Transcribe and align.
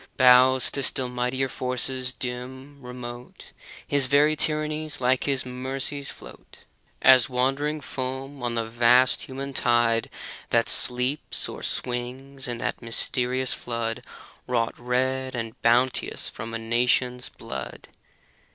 Bows 0.17 0.71
to 0.71 0.81
still 0.81 1.09
mightier 1.09 1.47
forces, 1.47 2.11
dim, 2.11 2.81
remote; 2.81 3.51
His 3.87 4.07
very 4.07 4.35
tyrannies, 4.35 4.99
like 4.99 5.25
his 5.25 5.43
mercies^ 5.43 6.07
float 6.07 6.65
As 7.03 7.29
wandering 7.29 7.81
foam 7.81 8.41
on 8.41 8.55
the 8.55 8.65
vast 8.65 9.21
human 9.25 9.53
tide 9.53 10.09
That 10.49 10.67
sleeps 10.67 11.47
or 11.47 11.61
swings 11.61 12.47
in 12.47 12.57
that 12.57 12.81
mysterious 12.81 13.53
flood 13.53 14.03
Wrought 14.47 14.73
red 14.79 15.35
and 15.35 15.61
bounteous 15.61 16.29
from 16.29 16.55
a 16.55 16.57
nation's 16.57 17.29
blood. 17.29 17.87